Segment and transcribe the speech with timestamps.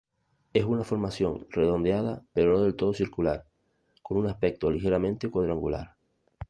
[0.51, 3.45] Es una formación redondeada pero no del todo circular,
[4.01, 5.95] con un aspecto ligeramente cuadrangular.